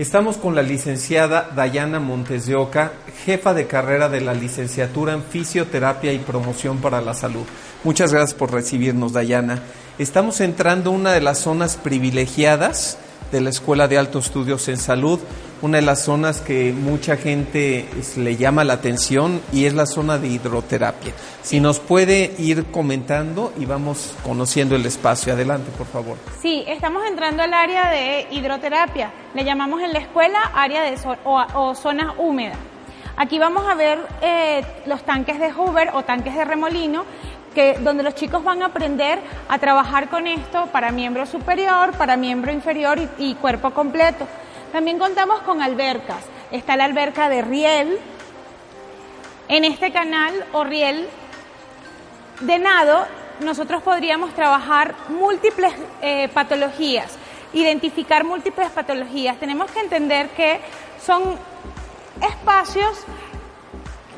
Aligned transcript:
Estamos 0.00 0.38
con 0.38 0.54
la 0.54 0.62
licenciada 0.62 1.50
Dayana 1.54 2.00
Montes 2.00 2.46
de 2.46 2.56
Oca, 2.56 2.92
jefa 3.26 3.52
de 3.52 3.66
carrera 3.66 4.08
de 4.08 4.22
la 4.22 4.32
licenciatura 4.32 5.12
en 5.12 5.22
Fisioterapia 5.22 6.10
y 6.14 6.18
Promoción 6.18 6.78
para 6.78 7.02
la 7.02 7.12
Salud. 7.12 7.44
Muchas 7.84 8.10
gracias 8.10 8.32
por 8.32 8.50
recibirnos, 8.50 9.12
Dayana. 9.12 9.60
Estamos 9.98 10.40
entrando 10.40 10.88
a 10.88 10.94
una 10.94 11.12
de 11.12 11.20
las 11.20 11.40
zonas 11.40 11.76
privilegiadas 11.76 12.96
de 13.30 13.42
la 13.42 13.50
Escuela 13.50 13.88
de 13.88 13.98
Altos 13.98 14.28
Estudios 14.28 14.68
en 14.68 14.78
Salud, 14.78 15.20
una 15.62 15.78
de 15.78 15.82
las 15.82 16.04
zonas 16.04 16.40
que 16.40 16.72
mucha 16.72 17.16
gente 17.16 17.88
le 18.16 18.36
llama 18.36 18.64
la 18.64 18.74
atención 18.74 19.40
y 19.52 19.66
es 19.66 19.74
la 19.74 19.86
zona 19.86 20.18
de 20.18 20.28
hidroterapia. 20.28 21.12
Si 21.42 21.60
nos 21.60 21.80
puede 21.80 22.34
ir 22.38 22.66
comentando 22.66 23.52
y 23.58 23.66
vamos 23.66 24.14
conociendo 24.24 24.76
el 24.76 24.86
espacio. 24.86 25.32
Adelante, 25.32 25.70
por 25.76 25.86
favor. 25.86 26.16
Sí, 26.40 26.64
estamos 26.66 27.06
entrando 27.06 27.42
al 27.42 27.54
área 27.54 27.90
de 27.90 28.26
hidroterapia. 28.30 29.12
Le 29.34 29.44
llamamos 29.44 29.82
en 29.82 29.92
la 29.92 29.98
escuela 29.98 30.38
área 30.54 30.82
de 30.82 30.96
o, 31.24 31.44
o 31.54 31.74
zona 31.74 32.14
húmeda. 32.18 32.54
Aquí 33.16 33.38
vamos 33.38 33.68
a 33.68 33.74
ver 33.74 33.98
eh, 34.22 34.64
los 34.86 35.02
tanques 35.02 35.38
de 35.38 35.52
Hoover 35.52 35.90
o 35.92 36.02
tanques 36.04 36.34
de 36.34 36.42
remolino 36.42 37.04
que, 37.54 37.74
donde 37.74 38.02
los 38.02 38.14
chicos 38.14 38.42
van 38.42 38.62
a 38.62 38.66
aprender 38.66 39.18
a 39.48 39.58
trabajar 39.58 40.08
con 40.08 40.26
esto 40.26 40.68
para 40.72 40.90
miembro 40.90 41.26
superior, 41.26 41.92
para 41.98 42.16
miembro 42.16 42.50
inferior 42.50 42.98
y, 43.18 43.34
cuerpo 43.34 43.72
completo. 43.72 44.26
También 44.72 44.98
contamos 44.98 45.40
con 45.40 45.62
albercas. 45.62 46.24
Está 46.50 46.76
la 46.76 46.84
alberca 46.84 47.28
de 47.28 47.42
riel. 47.42 47.98
En 49.48 49.64
este 49.64 49.90
canal 49.90 50.32
o 50.52 50.62
riel 50.62 51.08
de 52.40 52.58
nado, 52.58 53.04
nosotros 53.40 53.82
podríamos 53.82 54.32
trabajar 54.34 54.94
múltiples 55.08 55.72
eh, 56.02 56.28
patologías, 56.28 57.16
identificar 57.52 58.22
múltiples 58.22 58.70
patologías. 58.70 59.38
Tenemos 59.38 59.70
que 59.72 59.80
entender 59.80 60.28
que 60.30 60.60
son 61.04 61.36
espacios 62.22 63.04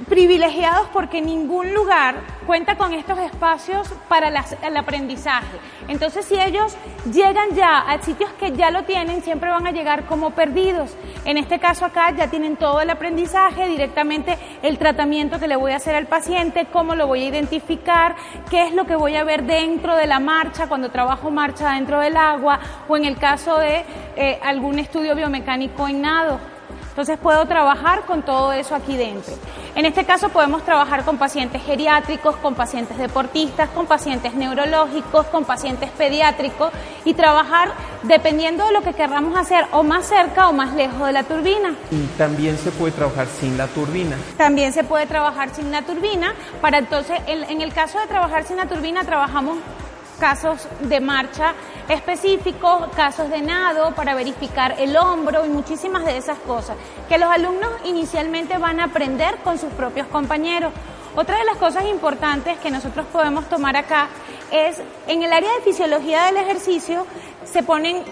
privilegiados 0.09 0.89
porque 0.93 1.21
ningún 1.21 1.75
lugar 1.75 2.17
cuenta 2.47 2.77
con 2.77 2.93
estos 2.93 3.19
espacios 3.19 3.89
para 4.09 4.29
el 4.29 4.77
aprendizaje. 4.77 5.59
Entonces, 5.89 6.25
si 6.25 6.39
ellos 6.41 6.77
llegan 7.13 7.51
ya 7.55 7.79
a 7.79 8.01
sitios 8.03 8.31
que 8.39 8.53
ya 8.53 8.71
lo 8.71 8.85
tienen, 8.85 9.23
siempre 9.23 9.51
van 9.51 9.67
a 9.67 9.73
llegar 9.73 10.07
como 10.07 10.31
perdidos. 10.31 10.97
En 11.25 11.37
este 11.39 11.59
caso 11.59 11.85
acá 11.85 12.11
ya 12.17 12.29
tienen 12.29 12.57
todo 12.57 12.81
el 12.81 12.91
aprendizaje, 12.91 13.69
directamente 13.69 14.39
el 14.63 14.79
tratamiento 14.79 15.39
que 15.39 15.49
le 15.49 15.57
voy 15.57 15.73
a 15.73 15.77
hacer 15.77 15.95
al 15.95 16.07
paciente, 16.07 16.67
cómo 16.73 16.95
lo 16.95 17.07
voy 17.07 17.23
a 17.23 17.29
identificar, 17.29 18.17
qué 18.51 18.65
es 18.65 18.75
lo 18.75 18.87
que 18.87 18.97
voy 18.97 19.17
a 19.17 19.25
ver 19.25 19.45
dentro 19.45 19.97
de 19.97 20.07
la 20.07 20.21
marcha, 20.21 20.67
cuando 20.69 20.91
trabajo 20.91 21.31
marcha 21.31 21.73
dentro 21.73 22.01
del 22.01 22.17
agua, 22.17 22.61
o 22.89 22.97
en 22.97 23.05
el 23.05 23.17
caso 23.19 23.59
de 23.59 23.85
eh, 24.17 24.39
algún 24.43 24.79
estudio 24.79 25.15
biomecánico 25.15 25.89
en 25.89 26.03
nado. 26.03 26.52
Entonces 26.93 27.19
puedo 27.19 27.47
trabajar 27.47 28.03
con 28.03 28.23
todo 28.23 28.53
eso 28.53 28.75
aquí 28.75 28.99
dentro. 28.99 29.33
En 29.75 29.87
este 29.87 30.05
caso 30.05 30.29
podemos 30.29 30.63
trabajar 30.63 31.07
con 31.07 31.17
pacientes 31.17 31.63
geriátricos, 31.63 32.37
con 32.37 32.55
pacientes 32.55 32.99
deportistas, 32.99 33.71
con 33.71 33.87
pacientes 33.87 34.35
neurológicos, 34.35 35.25
con 35.29 35.47
pacientes 35.47 35.89
pediátricos 35.93 36.71
y 37.07 37.15
trabajar 37.15 37.73
dependiendo 38.03 38.67
de 38.67 38.73
lo 38.73 38.83
que 38.83 38.93
querramos 38.93 39.39
hacer 39.39 39.65
o 39.73 39.83
más 39.83 40.07
cerca 40.07 40.51
o 40.51 40.53
más 40.53 40.75
lejos 40.75 41.07
de 41.07 41.13
la 41.15 41.23
turbina. 41.23 41.75
Y 41.91 42.03
también 42.19 42.59
se 42.59 42.71
puede 42.71 42.93
trabajar 42.93 43.27
sin 43.27 43.57
la 43.57 43.69
turbina. 43.69 44.19
También 44.37 44.75
se 44.75 44.85
puede 44.85 45.07
trabajar 45.07 45.49
sin 45.55 45.73
la 45.73 45.81
turbina. 45.81 46.35
Para 46.61 46.77
entonces, 46.77 47.19
en 47.27 47.63
el 47.63 47.73
caso 47.73 47.99
de 48.01 48.07
trabajar 48.07 48.45
sin 48.45 48.59
la 48.59 48.67
turbina, 48.67 49.03
trabajamos 49.05 49.57
casos 50.23 50.69
de 50.79 51.01
marcha 51.01 51.53
específicos, 51.89 52.87
casos 52.95 53.29
de 53.29 53.41
nado 53.41 53.93
para 53.93 54.15
verificar 54.15 54.77
el 54.79 54.97
hombro 54.97 55.45
y 55.45 55.49
muchísimas 55.49 56.05
de 56.05 56.17
esas 56.17 56.39
cosas 56.39 56.77
que 57.09 57.19
los 57.19 57.29
alumnos 57.29 57.73
inicialmente 57.87 58.57
van 58.57 58.79
a 58.79 58.85
aprender 58.85 59.39
con 59.43 59.59
sus 59.59 59.73
propios 59.73 60.07
compañeros. 60.07 60.73
Otra 61.17 61.39
de 61.39 61.45
las 61.45 61.57
cosas 61.57 61.87
importantes 61.87 62.57
que 62.59 62.71
nosotros 62.71 63.05
podemos 63.13 63.49
tomar 63.49 63.77
acá 63.77 64.11
es 64.53 64.81
en 65.09 65.25
el 65.25 65.33
área 65.33 65.53
de 65.55 65.63
fisiología 65.63 66.27
del 66.27 66.37
ejercicio 66.37 67.05
se 67.45 67.65
ponen 67.65 68.05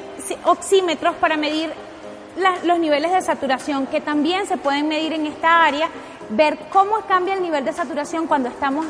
oxímetros 0.47 1.15
para 1.15 1.37
medir 1.37 1.70
los 2.65 2.81
niveles 2.81 3.12
de 3.12 3.22
saturación 3.22 3.87
que 3.87 4.00
también 4.00 4.49
se 4.49 4.56
pueden 4.56 4.88
medir 4.88 5.12
en 5.12 5.28
esta 5.28 5.65
área 5.65 5.88
ver 6.30 6.58
cómo 6.70 6.92
cambia 7.08 7.34
el 7.34 7.42
nivel 7.42 7.64
de 7.64 7.72
saturación 7.72 8.26
cuando 8.26 8.48
estamos 8.48 8.86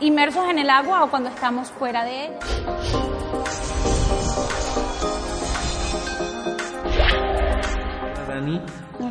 inmersos 0.00 0.48
en 0.48 0.58
el 0.58 0.70
agua 0.70 1.04
o 1.04 1.10
cuando 1.10 1.30
estamos 1.30 1.70
fuera 1.70 2.04
de 2.04 2.26
ella. 2.26 2.38
Dani, 8.28 8.60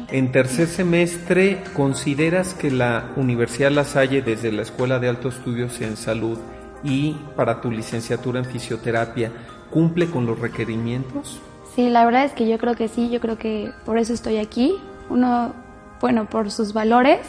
en 0.10 0.32
tercer 0.32 0.68
semestre, 0.68 1.64
¿consideras 1.74 2.54
que 2.54 2.70
la 2.70 3.12
Universidad 3.16 3.72
La 3.72 3.84
Salle, 3.84 4.22
desde 4.22 4.52
la 4.52 4.62
Escuela 4.62 5.00
de 5.00 5.10
Altos 5.10 5.36
Estudios 5.38 5.82
en 5.82 5.98
Salud 5.98 6.38
y 6.84 7.14
para 7.36 7.62
tu 7.62 7.72
licenciatura 7.72 8.40
en 8.40 8.46
fisioterapia, 8.46 9.32
cumple 9.72 10.08
con 10.08 10.28
los 10.28 10.40
requerimientos? 10.40 11.42
Sí, 11.76 11.90
la 11.90 12.06
verdad 12.06 12.26
es 12.26 12.34
que 12.34 12.48
yo 12.48 12.58
creo 12.58 12.76
que 12.76 12.88
sí, 12.88 13.10
yo 13.10 13.20
creo 13.20 13.38
que 13.38 13.72
por 13.86 13.98
eso 13.98 14.14
estoy 14.14 14.38
aquí. 14.38 14.78
Uno, 15.10 15.54
bueno, 16.00 16.30
por 16.30 16.52
sus 16.52 16.72
valores 16.72 17.20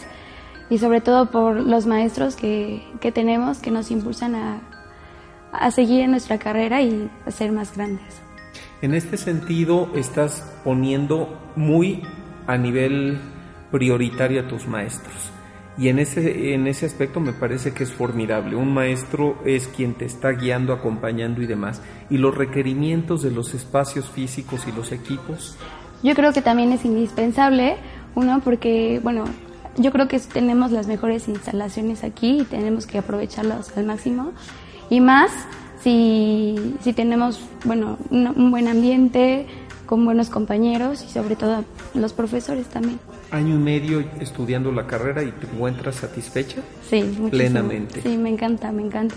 y 0.71 0.79
sobre 0.79 1.01
todo 1.01 1.31
por 1.31 1.57
los 1.57 1.87
maestros 1.87 2.37
que, 2.37 2.83
que 3.01 3.13
tenemos 3.13 3.59
que 3.59 3.71
nos 3.71 3.91
impulsan 3.91 4.35
a, 4.35 4.61
a 5.53 5.71
seguir 5.71 6.01
en 6.01 6.11
nuestra 6.11 6.39
carrera 6.39 6.83
y 6.83 7.11
a 7.27 7.31
ser 7.31 7.53
más 7.53 7.77
grandes. 7.77 8.21
En 8.83 8.95
este 8.95 9.17
sentido, 9.17 9.91
estás 9.95 10.53
poniendo 10.65 11.39
muy 11.57 12.03
a 12.47 12.57
nivel 12.57 13.19
prioritario 13.71 14.43
a 14.43 14.49
tus 14.49 14.67
maestros. 14.67 15.15
Y 15.79 15.89
en 15.89 15.99
ese, 15.99 16.55
en 16.55 16.67
ese 16.67 16.87
aspecto 16.87 17.21
me 17.21 17.33
parece 17.33 17.73
que 17.73 17.85
es 17.85 17.93
formidable. 17.93 18.57
Un 18.57 18.73
maestro 18.73 19.39
es 19.45 19.69
quien 19.69 19.95
te 19.95 20.07
está 20.07 20.31
guiando, 20.31 20.73
acompañando 20.73 21.43
y 21.43 21.47
demás. 21.47 21.83
Y 22.09 22.17
los 22.17 22.35
requerimientos 22.35 23.23
de 23.23 23.31
los 23.31 23.53
espacios 23.53 24.09
físicos 24.09 24.67
y 24.67 24.73
los 24.73 24.93
equipos. 24.93 25.57
Yo 26.03 26.15
creo 26.15 26.33
que 26.33 26.41
también 26.41 26.73
es 26.73 26.85
indispensable, 26.85 27.77
uno, 28.15 28.41
porque, 28.43 29.01
bueno, 29.03 29.25
yo 29.79 29.93
creo 29.93 30.09
que 30.09 30.19
tenemos 30.19 30.73
las 30.73 30.87
mejores 30.87 31.29
instalaciones 31.29 32.05
aquí 32.05 32.41
y 32.41 32.45
tenemos 32.45 32.87
que 32.87 32.99
aprovecharlas 32.99 33.77
al 33.77 33.85
máximo. 33.85 34.33
Y 34.91 35.01
más 35.01 35.31
si, 35.83 36.75
si 36.81 36.93
tenemos 36.93 37.41
bueno, 37.65 37.99
un, 38.11 38.51
buen 38.51 38.69
ambiente, 38.69 39.47
con 39.87 40.05
buenos 40.05 40.31
compañeros 40.31 41.05
y 41.05 41.09
sobre 41.09 41.37
todo 41.37 41.65
los 41.95 42.13
profesores 42.13 42.67
también. 42.67 42.99
Año 43.31 43.55
y 43.55 43.59
medio 43.59 44.05
estudiando 44.21 44.73
la 44.73 44.87
carrera 44.87 45.23
y 45.23 45.33
te 45.33 45.47
encuentras 45.47 45.97
satisfecha? 45.97 46.61
Sí, 46.89 47.03
plenamente. 47.31 48.01
Sí, 48.03 48.17
me 48.17 48.31
encanta, 48.31 48.73
me 48.73 48.83
encanta. 48.83 49.17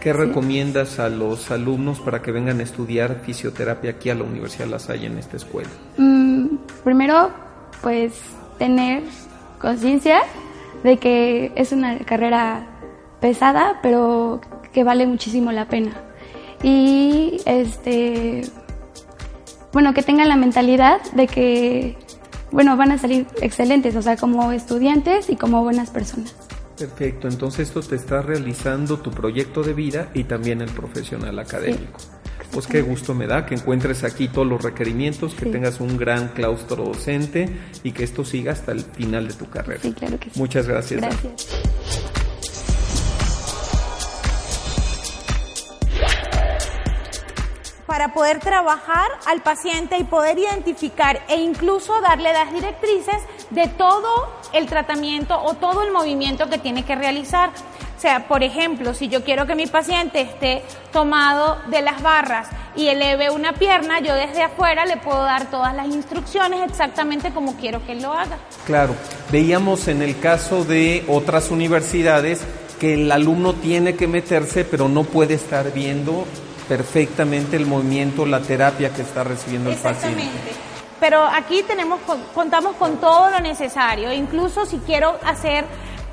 ¿Qué 0.00 0.12
recomiendas 0.12 0.98
a 0.98 1.08
los 1.08 1.50
alumnos 1.50 1.98
para 1.98 2.20
que 2.20 2.30
vengan 2.30 2.60
a 2.60 2.62
estudiar 2.62 3.22
fisioterapia 3.24 3.92
aquí 3.92 4.10
a 4.10 4.14
la 4.14 4.24
Universidad 4.24 4.68
La 4.68 4.78
Salle 4.78 5.06
en 5.06 5.16
esta 5.16 5.38
escuela? 5.38 5.70
Mm, 5.96 6.56
primero, 6.84 7.30
pues 7.82 8.12
tener 8.58 9.02
conciencia 9.64 10.20
de 10.82 10.98
que 10.98 11.52
es 11.56 11.72
una 11.72 11.98
carrera 12.00 12.66
pesada, 13.20 13.80
pero 13.82 14.40
que 14.72 14.84
vale 14.84 15.06
muchísimo 15.06 15.52
la 15.52 15.66
pena. 15.66 15.92
Y 16.62 17.40
este 17.46 18.42
bueno, 19.72 19.92
que 19.92 20.02
tengan 20.02 20.28
la 20.28 20.36
mentalidad 20.36 21.00
de 21.12 21.26
que 21.26 21.96
bueno, 22.52 22.76
van 22.76 22.92
a 22.92 22.98
salir 22.98 23.26
excelentes, 23.40 23.96
o 23.96 24.02
sea, 24.02 24.16
como 24.16 24.52
estudiantes 24.52 25.28
y 25.28 25.34
como 25.34 25.64
buenas 25.64 25.90
personas. 25.90 26.36
Perfecto, 26.78 27.26
entonces 27.26 27.68
esto 27.68 27.80
te 27.80 27.96
está 27.96 28.22
realizando 28.22 28.98
tu 28.98 29.10
proyecto 29.10 29.62
de 29.62 29.72
vida 29.72 30.10
y 30.14 30.24
también 30.24 30.60
el 30.60 30.70
profesional 30.70 31.38
académico. 31.38 31.98
Pues 32.54 32.68
qué 32.68 32.82
gusto 32.82 33.14
me 33.14 33.26
da 33.26 33.46
que 33.46 33.56
encuentres 33.56 34.04
aquí 34.04 34.28
todos 34.28 34.46
los 34.46 34.62
requerimientos, 34.62 35.34
que 35.34 35.46
tengas 35.46 35.80
un 35.80 35.96
gran 35.96 36.28
claustro 36.28 36.84
docente 36.84 37.48
y 37.82 37.90
que 37.90 38.04
esto 38.04 38.24
siga 38.24 38.52
hasta 38.52 38.70
el 38.70 38.82
final 38.82 39.26
de 39.26 39.34
tu 39.34 39.50
carrera. 39.50 39.82
Sí, 39.82 39.92
claro 39.92 40.20
que 40.20 40.30
sí. 40.30 40.38
Muchas 40.38 40.68
gracias. 40.68 41.00
Gracias. 41.00 41.64
para 47.86 48.12
poder 48.12 48.40
trabajar 48.40 49.06
al 49.24 49.40
paciente 49.42 49.96
y 49.98 50.02
poder 50.02 50.36
identificar 50.36 51.22
e 51.28 51.36
incluso 51.36 52.00
darle 52.00 52.32
las 52.32 52.52
directrices 52.52 53.18
de 53.50 53.68
todo 53.68 54.32
el 54.52 54.66
tratamiento 54.66 55.40
o 55.40 55.54
todo 55.54 55.84
el 55.84 55.92
movimiento 55.92 56.48
que 56.48 56.58
tiene 56.58 56.84
que 56.84 56.96
realizar. 56.96 57.50
O 58.04 58.06
sea, 58.06 58.28
por 58.28 58.42
ejemplo, 58.42 58.92
si 58.92 59.08
yo 59.08 59.24
quiero 59.24 59.46
que 59.46 59.54
mi 59.54 59.66
paciente 59.66 60.20
esté 60.20 60.62
tomado 60.92 61.56
de 61.68 61.80
las 61.80 62.02
barras 62.02 62.48
y 62.76 62.88
eleve 62.88 63.30
una 63.30 63.54
pierna, 63.54 63.98
yo 64.00 64.14
desde 64.14 64.42
afuera 64.42 64.84
le 64.84 64.98
puedo 64.98 65.22
dar 65.22 65.50
todas 65.50 65.74
las 65.74 65.86
instrucciones 65.86 66.70
exactamente 66.70 67.30
como 67.30 67.56
quiero 67.56 67.82
que 67.86 67.92
él 67.92 68.02
lo 68.02 68.12
haga. 68.12 68.36
Claro, 68.66 68.94
veíamos 69.32 69.88
en 69.88 70.02
el 70.02 70.20
caso 70.20 70.66
de 70.66 71.02
otras 71.08 71.50
universidades 71.50 72.42
que 72.78 72.92
el 72.92 73.10
alumno 73.10 73.54
tiene 73.54 73.96
que 73.96 74.06
meterse, 74.06 74.66
pero 74.66 74.86
no 74.86 75.04
puede 75.04 75.32
estar 75.32 75.72
viendo 75.72 76.26
perfectamente 76.68 77.56
el 77.56 77.64
movimiento, 77.64 78.26
la 78.26 78.40
terapia 78.40 78.90
que 78.90 79.00
está 79.00 79.24
recibiendo 79.24 79.70
el 79.70 79.76
paciente. 79.76 80.28
pero 81.00 81.22
aquí 81.22 81.62
tenemos, 81.62 82.00
contamos 82.34 82.76
con 82.76 82.98
todo 82.98 83.30
lo 83.30 83.40
necesario. 83.40 84.12
Incluso 84.12 84.66
si 84.66 84.76
quiero 84.80 85.18
hacer, 85.24 85.64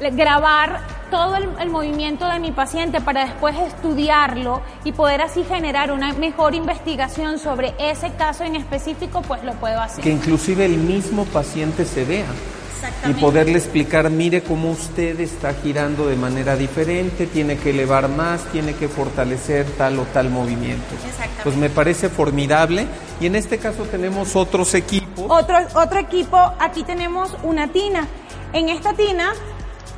grabar 0.09 0.81
todo 1.11 1.35
el, 1.35 1.69
movimiento 1.69 2.25
de 2.27 2.39
mi 2.39 2.51
paciente 2.51 3.01
para 3.01 3.25
después 3.25 3.55
estudiarlo 3.59 4.61
y 4.85 4.93
poder 4.93 5.21
así 5.21 5.43
generar 5.43 5.91
una 5.91 6.13
mejor 6.13 6.55
investigación 6.55 7.37
sobre 7.37 7.75
ese 7.77 8.11
caso 8.13 8.43
en 8.45 8.55
específico, 8.55 9.21
pues 9.21 9.43
lo 9.43 9.53
puedo 9.53 9.79
hacer. 9.79 10.03
Que 10.03 10.09
inclusive 10.09 10.65
el 10.65 10.77
mismo 10.77 11.25
paciente 11.25 11.85
se 11.85 12.05
vea 12.05 12.25
y 13.07 13.13
poderle 13.13 13.57
explicar, 13.57 14.09
mire 14.09 14.41
cómo 14.41 14.71
usted 14.71 15.19
está 15.19 15.53
girando 15.53 16.07
de 16.07 16.15
manera 16.15 16.55
diferente, 16.55 17.27
tiene 17.27 17.57
que 17.57 17.71
elevar 17.71 18.09
más, 18.09 18.43
tiene 18.45 18.73
que 18.73 18.87
fortalecer 18.87 19.65
tal 19.77 19.99
o 19.99 20.03
tal 20.05 20.29
movimiento. 20.29 20.95
Pues 21.43 21.55
me 21.57 21.69
parece 21.69 22.09
formidable 22.09 22.87
y 23.19 23.27
en 23.27 23.35
este 23.35 23.57
caso 23.57 23.83
tenemos 23.83 24.35
otros 24.35 24.73
equipos. 24.73 25.25
Otro, 25.27 25.57
otro 25.75 25.99
equipo, 25.99 26.37
aquí 26.59 26.83
tenemos 26.83 27.35
una 27.43 27.67
tina. 27.67 28.07
En 28.53 28.67
esta 28.69 28.93
tina 28.93 29.33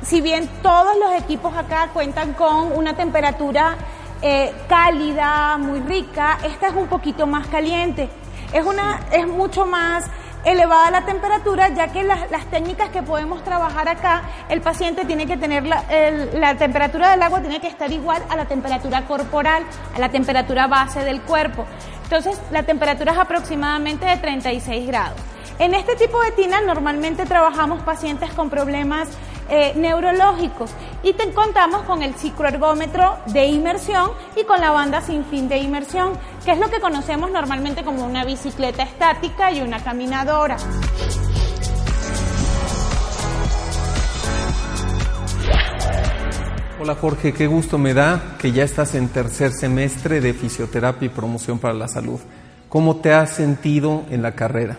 si 0.04 0.20
bien 0.20 0.48
todos 0.62 0.96
los 0.98 1.14
equipos 1.20 1.56
acá 1.56 1.88
cuentan 1.92 2.34
con 2.34 2.72
una 2.72 2.94
temperatura 2.94 3.76
eh, 4.22 4.52
cálida, 4.68 5.56
muy 5.58 5.80
rica, 5.80 6.38
esta 6.44 6.68
es 6.68 6.74
un 6.74 6.86
poquito 6.86 7.26
más 7.26 7.46
caliente. 7.48 8.08
Es, 8.52 8.64
una, 8.64 9.00
es 9.10 9.26
mucho 9.26 9.66
más 9.66 10.04
elevada 10.44 10.90
la 10.90 11.06
temperatura, 11.06 11.68
ya 11.70 11.88
que 11.88 12.02
las, 12.02 12.28
técnicas 12.50 12.90
que 12.90 13.02
podemos 13.02 13.42
trabajar 13.42 13.88
acá, 13.88 14.22
el 14.50 14.60
paciente 14.60 15.06
tiene 15.06 15.26
que 15.26 15.38
tener 15.38 15.66
la, 15.66 15.82
la, 16.34 16.54
temperatura 16.56 17.10
del 17.10 17.22
agua 17.22 17.40
tiene 17.40 17.60
que 17.60 17.68
estar 17.68 17.90
igual 17.90 18.22
a 18.28 18.36
la 18.36 18.44
temperatura 18.44 19.06
corporal, 19.06 19.64
a 19.94 19.98
la 19.98 20.10
temperatura 20.10 20.66
base 20.66 21.00
del 21.00 21.22
cuerpo. 21.22 21.64
Entonces, 22.02 22.38
la 22.50 22.62
temperatura 22.62 23.12
es 23.12 23.18
aproximadamente 23.18 24.04
de 24.04 24.16
36 24.18 24.86
grados. 24.86 25.18
En 25.58 25.72
este 25.72 25.94
tipo 25.94 26.20
de 26.20 26.32
tina 26.32 26.60
normalmente 26.60 27.24
trabajamos 27.26 27.82
pacientes 27.82 28.32
con 28.34 28.50
problemas 28.50 29.08
eh, 29.48 29.72
neurológicos 29.76 30.70
y 31.02 31.12
te 31.12 31.30
contamos 31.32 31.82
con 31.82 32.02
el 32.02 32.14
cicloergómetro 32.14 33.18
de 33.26 33.46
inmersión 33.46 34.10
y 34.36 34.44
con 34.44 34.60
la 34.60 34.70
banda 34.70 35.00
sin 35.00 35.24
fin 35.24 35.48
de 35.48 35.58
inmersión, 35.58 36.12
que 36.44 36.52
es 36.52 36.58
lo 36.58 36.70
que 36.70 36.80
conocemos 36.80 37.30
normalmente 37.30 37.84
como 37.84 38.04
una 38.04 38.24
bicicleta 38.24 38.82
estática 38.82 39.52
y 39.52 39.60
una 39.60 39.82
caminadora. 39.82 40.56
Hola 46.80 46.96
Jorge, 46.96 47.32
qué 47.32 47.46
gusto 47.46 47.78
me 47.78 47.94
da 47.94 48.36
que 48.38 48.52
ya 48.52 48.64
estás 48.64 48.94
en 48.94 49.08
tercer 49.08 49.52
semestre 49.52 50.20
de 50.20 50.34
fisioterapia 50.34 51.06
y 51.06 51.08
promoción 51.08 51.58
para 51.58 51.72
la 51.72 51.88
salud. 51.88 52.20
¿Cómo 52.68 52.96
te 52.96 53.12
has 53.12 53.30
sentido 53.30 54.04
en 54.10 54.20
la 54.20 54.32
carrera? 54.32 54.76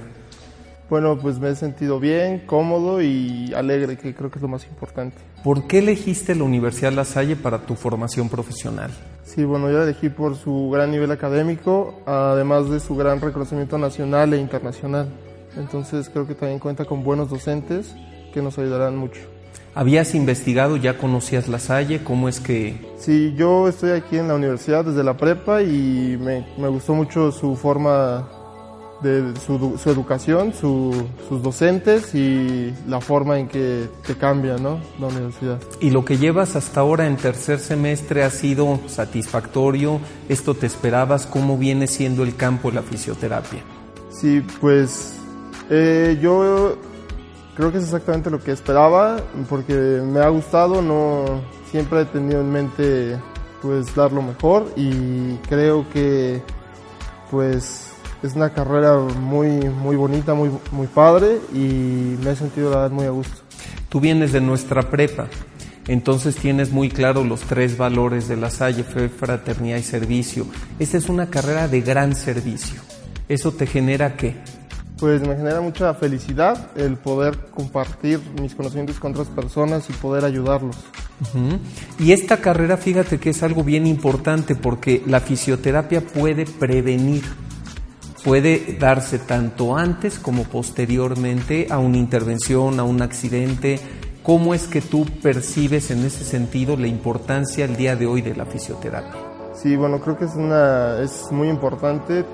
Bueno, 0.89 1.17
pues 1.17 1.39
me 1.39 1.49
he 1.49 1.55
sentido 1.55 1.99
bien, 1.99 2.43
cómodo 2.45 3.01
y 3.01 3.51
alegre, 3.55 3.97
que 3.97 4.13
creo 4.13 4.29
que 4.29 4.37
es 4.37 4.41
lo 4.43 4.47
más 4.47 4.65
importante. 4.67 5.17
¿Por 5.43 5.65
qué 5.65 5.79
elegiste 5.79 6.35
la 6.35 6.43
Universidad 6.43 6.93
La 6.93 7.05
Salle 7.05 7.35
para 7.35 7.65
tu 7.65 7.75
formación 7.75 8.29
profesional? 8.29 8.91
Sí, 9.23 9.43
bueno, 9.43 9.71
yo 9.71 9.79
la 9.79 9.85
elegí 9.85 10.09
por 10.09 10.35
su 10.35 10.69
gran 10.71 10.91
nivel 10.91 11.11
académico, 11.11 12.01
además 12.05 12.69
de 12.69 12.79
su 12.79 12.95
gran 12.95 13.19
reconocimiento 13.19 13.79
nacional 13.79 14.33
e 14.35 14.37
internacional. 14.37 15.09
Entonces 15.57 16.07
creo 16.09 16.27
que 16.27 16.35
también 16.35 16.59
cuenta 16.59 16.85
con 16.85 17.03
buenos 17.03 17.29
docentes 17.29 17.95
que 18.31 18.43
nos 18.43 18.59
ayudarán 18.59 18.95
mucho. 18.95 19.21
¿Habías 19.73 20.13
investigado, 20.13 20.77
ya 20.77 20.97
conocías 20.97 21.47
La 21.47 21.59
Salle? 21.59 22.03
¿Cómo 22.03 22.29
es 22.29 22.39
que...? 22.39 22.79
Sí, 22.97 23.33
yo 23.35 23.67
estoy 23.67 23.91
aquí 23.91 24.17
en 24.17 24.27
la 24.27 24.35
universidad 24.35 24.85
desde 24.85 25.03
la 25.03 25.17
prepa 25.17 25.63
y 25.63 26.17
me, 26.21 26.45
me 26.57 26.67
gustó 26.67 26.93
mucho 26.93 27.31
su 27.31 27.55
forma 27.55 28.29
de 29.01 29.33
su, 29.45 29.77
educación, 29.89 30.53
sus 30.53 31.42
docentes 31.42 32.15
y 32.15 32.74
la 32.88 33.01
forma 33.01 33.39
en 33.39 33.47
que 33.47 33.89
te 34.06 34.15
cambia 34.15 34.57
¿no? 34.57 34.80
la 35.00 35.07
universidad. 35.07 35.59
¿Y 35.80 35.89
lo 35.89 36.06
que 36.06 36.18
llevas 36.18 36.56
hasta 36.56 36.80
ahora 36.80 37.07
en 37.07 37.18
tercer 37.18 37.59
semestre 37.59 38.24
ha 38.24 38.30
sido 38.30 38.80
satisfactorio? 38.88 40.00
¿Esto 40.30 40.53
te 40.53 40.65
esperabas? 40.65 41.25
¿Cómo 41.25 41.57
viene 41.57 41.88
siendo 41.88 42.24
el 42.24 42.36
campo 42.36 42.69
de 42.69 42.75
la 42.75 42.81
fisioterapia? 42.81 43.62
Sí, 44.09 44.42
pues 44.62 45.15
eh, 45.69 46.18
yo 46.21 46.77
creo 47.56 47.71
que 47.71 47.77
es 47.80 47.83
exactamente 47.83 48.30
lo 48.30 48.39
que 48.39 48.51
esperaba 48.51 49.18
porque 49.50 49.74
me 49.74 50.19
ha 50.19 50.30
gustado, 50.30 50.81
no 50.81 51.41
siempre 51.69 52.01
he 52.01 52.06
tenido 52.06 52.41
en 52.41 52.51
mente 52.51 53.19
pues 53.62 53.94
dar 53.95 54.12
lo 54.12 54.21
mejor 54.21 54.71
y 54.75 55.36
creo 55.50 55.86
que 55.91 56.41
pues 57.31 57.94
es 58.25 58.36
una 58.36 58.50
carrera 58.50 58.98
muy, 58.98 59.48
muy 59.69 59.95
bonita, 59.95 60.33
muy, 60.33 60.50
muy 60.72 60.88
padre 60.88 61.39
y 61.54 62.18
me 62.24 62.31
he 62.31 62.36
sentido 62.36 62.72
la 62.72 62.77
verdad 62.77 62.92
muy 62.92 63.06
a 63.06 63.12
gusto. 63.12 63.36
Tú 63.89 64.00
vienes 64.00 64.31
de 64.31 64.42
nuestra 64.42 64.89
prepa, 64.89 65.27
entonces 65.88 66.36
tienes 66.36 66.72
muy 66.72 66.89
claro 66.89 67.24
los 67.24 67.42
tres 67.42 67.77
valores 67.77 68.27
de 68.27 68.36
la 68.36 68.50
Salle, 68.50 68.83
fe, 68.83 69.10
fraternidad 69.10 69.77
y 69.77 69.83
servicio. 69.83 70.48
Esta 70.80 70.98
es 70.98 71.07
una 71.07 71.30
carrera 71.30 71.68
de 71.68 71.81
gran 71.81 72.16
servicio. 72.16 72.81
¿Eso 73.30 73.51
te 73.51 73.68
genera 73.68 74.16
qué? 74.18 74.36
Pues 74.98 75.22
me 75.22 75.36
genera 75.36 75.62
mucha 75.62 75.94
felicidad 75.94 76.72
el 76.75 76.98
poder 76.98 77.38
compartir 77.51 78.19
mis 78.42 78.56
conocimientos 78.56 79.00
con 79.00 79.12
otras 79.12 79.27
personas 79.27 79.89
y 79.89 79.94
poder 79.94 80.25
ayudarlos. 80.25 80.77
Y 82.00 82.12
esta 82.12 82.38
carrera, 82.38 82.77
fíjate 82.77 83.19
que 83.19 83.30
es 83.30 83.44
algo 83.44 83.63
bien 83.63 83.88
importante 83.88 84.56
porque 84.56 85.04
la 85.06 85.19
fisioterapia 85.19 86.01
puede 86.01 86.45
prevenir 86.45 87.24
puede 88.25 88.75
darse 88.80 89.19
tanto 89.19 89.77
antes 89.77 90.18
como 90.18 90.45
posteriormente 90.45 91.68
a 91.69 91.77
una 91.77 91.98
intervención, 91.98 92.80
a 92.80 92.83
un 92.83 93.04
accidente. 93.04 93.80
¿Cómo 94.24 94.56
es 94.56 94.68
que 94.68 94.81
tú 94.81 95.06
percibes 95.22 95.92
en 95.92 96.04
ese 96.04 96.24
sentido 96.24 96.75
la 96.75 96.88
importancia 96.88 97.66
el 97.66 97.75
día 97.75 97.95
de 97.95 98.07
hoy 98.07 98.24
de 98.24 98.36
la 98.36 98.48
fisioterapia? 98.48 99.22
Sí, 99.54 99.75
bueno, 99.75 100.01
creo 100.01 100.18
que 100.18 100.25
es, 100.25 100.33
una, 100.36 101.00
es 101.01 101.31
muy 101.31 101.50
importante, 101.50 102.25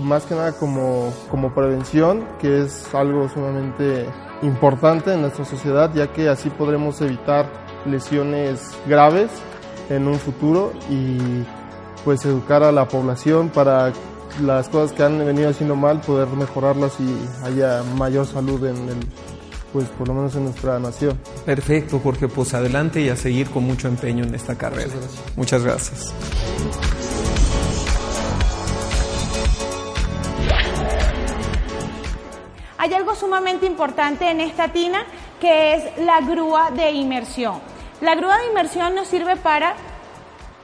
más 0.00 0.24
que 0.24 0.34
nada 0.34 0.52
como, 0.52 1.12
como 1.30 1.54
prevención, 1.54 2.26
que 2.40 2.64
es 2.64 2.92
algo 2.92 3.28
sumamente 3.28 4.06
importante 4.42 5.14
en 5.14 5.20
nuestra 5.20 5.44
sociedad, 5.44 5.94
ya 5.94 6.12
que 6.12 6.28
así 6.28 6.50
podremos 6.50 7.00
evitar 7.00 7.46
lesiones 7.86 8.76
graves 8.88 9.30
en 9.88 10.08
un 10.08 10.16
futuro 10.16 10.72
y 10.90 11.44
pues 12.04 12.24
educar 12.24 12.64
a 12.64 12.72
la 12.72 12.88
población 12.88 13.50
para 13.50 13.92
las 14.40 14.68
cosas 14.68 14.92
que 14.92 15.02
han 15.02 15.18
venido 15.24 15.50
haciendo 15.50 15.76
mal, 15.76 16.00
poder 16.00 16.28
mejorarlas 16.28 16.94
y 17.00 17.44
haya 17.44 17.82
mayor 17.96 18.26
salud 18.26 18.64
en 18.64 18.88
el, 18.88 18.98
pues 19.72 19.88
por 19.90 20.08
lo 20.08 20.14
menos 20.14 20.34
en 20.36 20.44
nuestra 20.44 20.78
nación. 20.78 21.18
Perfecto, 21.44 22.00
Jorge, 22.02 22.28
pues 22.28 22.54
adelante 22.54 23.00
y 23.00 23.08
a 23.08 23.16
seguir 23.16 23.50
con 23.50 23.64
mucho 23.64 23.88
empeño 23.88 24.24
en 24.24 24.34
esta 24.34 24.56
carrera. 24.56 24.92
Muchas 25.36 25.64
gracias. 25.64 26.14
Hay 32.78 32.94
algo 32.94 33.14
sumamente 33.14 33.66
importante 33.66 34.30
en 34.30 34.40
esta 34.40 34.68
tina 34.68 35.04
que 35.40 35.74
es 35.74 35.98
la 35.98 36.20
grúa 36.20 36.70
de 36.70 36.92
inmersión. 36.92 37.60
La 38.00 38.14
grúa 38.14 38.38
de 38.38 38.46
inmersión 38.46 38.94
nos 38.94 39.08
sirve 39.08 39.36
para, 39.36 39.74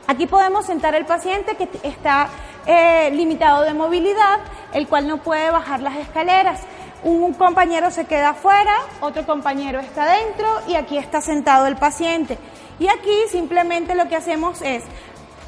aquí 0.07 0.27
podemos 0.27 0.67
sentar 0.67 0.95
al 0.95 1.07
paciente 1.07 1.57
que 1.57 1.69
está 1.83 2.29
eh, 2.67 3.11
limitado 3.13 3.63
de 3.63 3.75
movilidad, 3.75 4.41
el 4.73 4.89
cual 4.89 5.09
no 5.09 5.19
puede 5.19 5.51
bajar 5.51 5.81
las 5.81 5.97
escaleras. 5.97 6.61
Un 7.03 7.35
compañero 7.35 7.91
se 7.91 8.05
queda 8.05 8.31
afuera, 8.31 8.75
otro 9.01 9.27
compañero 9.27 9.81
está 9.81 10.07
dentro 10.07 10.49
y 10.69 10.77
aquí 10.77 10.99
está 10.99 11.21
sentado 11.21 11.67
el 11.67 11.77
paciente. 11.77 12.39
Y 12.79 12.89
aquí 12.89 13.15
simplemente 13.31 13.95
lo 13.95 14.09
que 14.09 14.17
hacemos 14.17 14.63
es 14.63 14.85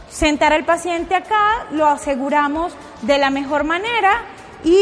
sentar 0.09 0.53
al 0.53 0.65
paciente 0.65 1.15
acá, 1.15 1.67
lo 1.71 1.87
aseguramos 1.87 2.73
de 3.03 3.19
la 3.19 3.31
mejor 3.31 3.65
manera 3.65 4.23
y 4.65 4.81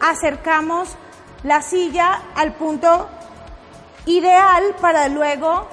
acercamos 0.00 0.96
la 1.42 1.62
silla 1.62 2.22
al 2.34 2.52
punto 2.54 3.08
ideal 4.06 4.74
para 4.80 5.08
luego 5.08 5.68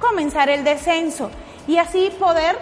comenzar 0.00 0.48
el 0.48 0.64
descenso 0.64 1.30
y 1.66 1.78
así 1.78 2.10
poder 2.18 2.58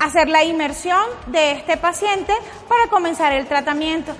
hacer 0.00 0.28
la 0.28 0.42
inmersión 0.42 1.04
de 1.26 1.52
este 1.52 1.76
paciente 1.76 2.32
para 2.68 2.90
comenzar 2.90 3.32
el 3.32 3.46
tratamiento. 3.46 4.12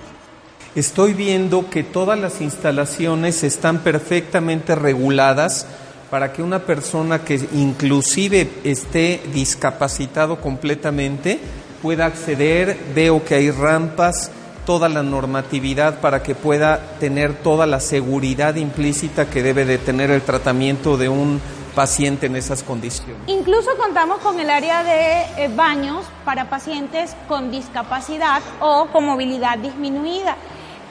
Estoy 0.75 1.13
viendo 1.13 1.69
que 1.69 1.83
todas 1.83 2.17
las 2.17 2.39
instalaciones 2.39 3.43
están 3.43 3.79
perfectamente 3.79 4.75
reguladas 4.75 5.65
para 6.09 6.31
que 6.31 6.43
una 6.43 6.59
persona 6.59 7.25
que 7.25 7.41
inclusive 7.53 8.49
esté 8.63 9.21
discapacitado 9.33 10.39
completamente 10.39 11.39
pueda 11.81 12.05
acceder. 12.05 12.77
Veo 12.93 13.25
que 13.25 13.35
hay 13.35 13.51
rampas, 13.51 14.31
toda 14.65 14.87
la 14.87 15.03
normatividad 15.03 15.99
para 15.99 16.21
que 16.21 16.35
pueda 16.35 16.97
tener 16.99 17.33
toda 17.33 17.65
la 17.65 17.79
seguridad 17.79 18.55
implícita 18.55 19.29
que 19.29 19.43
debe 19.43 19.65
de 19.65 19.77
tener 19.77 20.11
el 20.11 20.21
tratamiento 20.21 20.95
de 20.95 21.09
un 21.09 21.41
paciente 21.75 22.25
en 22.27 22.35
esas 22.35 22.63
condiciones. 22.63 23.17
Incluso 23.27 23.75
contamos 23.77 24.19
con 24.19 24.39
el 24.39 24.49
área 24.49 24.83
de 24.83 25.21
eh, 25.37 25.49
baños 25.55 26.05
para 26.25 26.49
pacientes 26.49 27.15
con 27.27 27.51
discapacidad 27.51 28.41
o 28.59 28.87
con 28.87 29.05
movilidad 29.05 29.57
disminuida. 29.57 30.35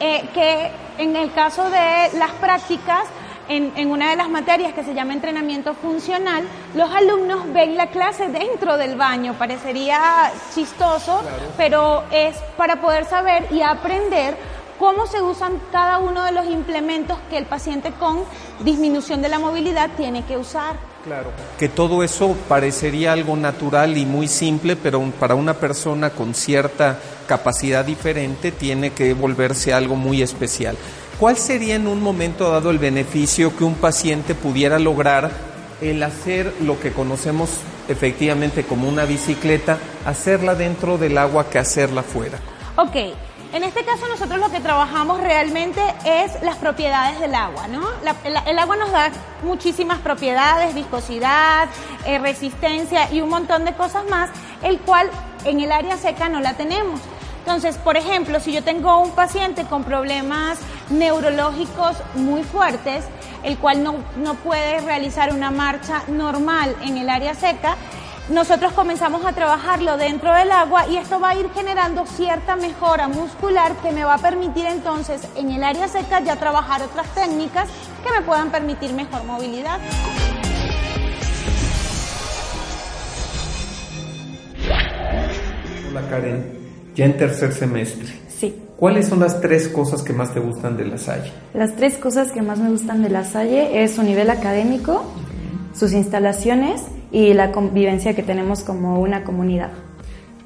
eh, 0.03 0.29
que 0.33 0.71
en 0.97 1.15
el 1.15 1.31
caso 1.33 1.71
de 1.71 2.19
las 2.19 2.31
prácticas, 2.41 3.05
en, 3.49 3.91
una 3.91 4.11
de 4.11 4.17
las 4.17 4.29
materias 4.29 4.73
que 4.75 4.85
se 4.85 4.95
llama 4.95 5.13
entrenamiento 5.13 5.75
funcional, 5.75 6.45
los 6.75 6.89
alumnos 6.95 7.53
ven 7.53 7.77
la 7.77 7.89
clase 7.89 8.29
dentro 8.29 8.77
del 8.77 8.97
baño. 8.97 9.35
Parecería 9.35 10.31
chistoso, 10.55 11.21
pero 11.57 12.05
es 12.13 12.37
para 12.57 12.81
poder 12.81 13.07
saber 13.07 13.49
y 13.51 13.63
aprender 13.63 14.37
cómo 14.81 15.07
se 15.07 15.21
usan 15.21 15.61
cada 15.71 15.99
uno 15.99 16.25
de 16.25 16.33
los 16.33 16.47
implementos 16.47 17.19
que 17.29 17.37
el 17.37 17.45
paciente 17.45 17.93
con 17.93 18.25
disminución 18.65 19.21
de 19.21 19.29
la 19.29 19.39
movilidad 19.39 19.91
tiene 19.95 20.25
que 20.25 20.39
usar. 20.39 20.75
Claro. 21.05 21.33
Que 21.59 21.69
todo 21.69 22.03
eso 22.03 22.35
parecería 22.49 23.13
algo 23.13 23.37
natural 23.37 23.99
y 23.99 24.07
muy 24.07 24.27
simple, 24.27 24.77
pero 24.77 25.03
para 25.21 25.35
una 25.35 25.53
persona 25.55 26.11
con 26.11 26.35
cierta 26.35 26.99
capacidad 27.29 27.85
diferente 27.85 28.53
tiene 28.53 28.93
que 28.93 29.13
volverse 29.13 29.75
algo 29.75 29.97
muy 29.97 30.23
especial. 30.23 30.79
¿Cuál 31.19 31.37
sería 31.37 31.75
en 31.75 31.87
un 31.87 32.03
momento 32.03 32.51
dado 32.51 32.71
el 32.71 32.79
beneficio 32.79 33.55
que 33.55 33.65
un 33.65 33.75
paciente 33.75 34.35
pudiera 34.35 34.79
lograr 34.79 35.31
el 35.83 36.03
hacer 36.03 36.55
lo 36.63 36.81
que 36.81 36.93
conocemos 36.93 37.51
efectivamente 37.89 38.65
como 38.65 38.89
una 38.89 39.05
bicicleta, 39.05 39.79
hacerla 40.07 40.55
dentro 40.55 40.97
del 40.97 41.19
agua 41.19 41.51
que 41.51 41.59
hacerla 41.59 42.03
fuera? 42.03 42.39
Ok, 42.77 42.97
en 43.53 43.65
este 43.65 43.85
caso 43.85 44.07
nosotros 44.09 44.39
lo 44.39 44.51
que 44.51 44.61
trabajamos 44.61 45.21
realmente 45.21 45.81
es 46.05 46.41
las 46.43 46.57
propiedades 46.57 47.19
del 47.21 47.35
agua, 47.35 47.67
¿no? 47.69 47.87
el, 48.25 48.59
agua 48.59 48.77
nos 48.77 48.93
da 48.93 49.11
muchísimas 49.43 49.99
propiedades, 49.99 50.75
viscosidad, 50.75 51.69
eh, 52.07 52.19
resistencia 52.19 53.13
y 53.13 53.21
un 53.21 53.29
montón 53.29 53.65
de 53.65 53.75
cosas 53.75 54.05
más, 54.09 54.31
el 54.63 54.79
cual 54.81 55.11
en 55.45 55.61
el 55.61 55.73
área 55.73 55.97
seca 55.97 56.29
no 56.29 56.41
la 56.41 56.55
tenemos. 56.55 57.01
Entonces, 57.41 57.79
por 57.79 57.97
ejemplo, 57.97 58.39
si 58.39 58.53
yo 58.53 58.63
tengo 58.63 58.99
un 58.99 59.13
paciente 59.13 59.65
con 59.65 59.83
problemas 59.83 60.59
neurológicos 60.91 61.97
muy 62.15 62.45
fuertes, 62.45 63.05
el 63.43 63.57
cual 63.59 63.83
no, 63.83 63.97
no 64.17 64.35
puede 64.35 64.81
realizar 64.81 65.33
una 65.33 65.51
marcha 65.51 66.03
normal 66.09 66.77
en 66.83 66.99
el 66.99 67.09
área 67.09 67.35
seca, 67.35 67.77
nosotros 68.31 68.73
comenzamos 68.75 69.25
a 69.25 69.33
trabajarlo 69.33 69.97
dentro 69.97 70.33
del 70.33 70.53
agua 70.53 70.87
y 70.89 70.97
esto 70.97 71.19
va 71.19 71.31
a 71.31 71.35
ir 71.35 71.51
generando 71.51 72.07
cierta 72.07 72.55
mejora 72.55 73.09
muscular 73.09 73.75
que 73.83 73.91
me 73.91 74.05
va 74.05 74.15
a 74.15 74.19
permitir 74.19 74.67
entonces 74.67 75.23
en 75.37 75.51
el 75.51 75.65
área 75.65 75.89
seca 75.89 76.21
ya 76.21 76.37
trabajar 76.37 76.81
otras 76.83 77.13
técnicas 77.13 77.69
que 78.05 78.13
me 78.13 78.25
puedan 78.25 78.51
permitir 78.51 78.93
mejor 78.93 79.25
movilidad. 79.25 79.81
Hola 85.89 86.09
Karen, 86.09 86.59
ya 86.95 87.07
en 87.07 87.17
tercer 87.17 87.53
semestre. 87.53 88.17
Sí. 88.29 88.63
¿Cuáles 88.77 89.09
son 89.09 89.19
las 89.19 89.41
tres 89.41 89.69
cosas 89.69 90.03
que 90.03 90.13
más 90.13 90.33
te 90.33 90.39
gustan 90.39 90.77
de 90.77 90.87
la 90.87 90.99
Salle? 90.99 91.33
Las 91.53 91.75
tres 91.75 91.99
cosas 91.99 92.31
que 92.31 92.43
más 92.43 92.59
me 92.61 92.71
gustan 92.71 93.03
de 93.03 93.11
la 93.11 93.25
Salle 93.25 93.83
es 93.83 93.97
su 93.97 94.05
nivel 94.05 94.31
académico, 94.31 95.05
sus 95.75 95.93
instalaciones 95.93 96.81
y 97.11 97.33
la 97.35 97.53
convivencia 97.53 98.15
que 98.15 98.23
tenemos 98.23 98.63
como 98.63 99.01
una 99.01 99.25
comunidad. 99.25 99.71